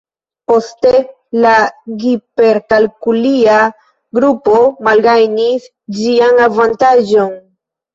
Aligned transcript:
Poste 0.51 0.93
la 1.45 1.51
giperkalkulia 2.05 3.61
grupo 4.21 4.59
malgajnis 4.91 5.73
ĝian 6.03 6.47
avantaĝon. 6.53 7.35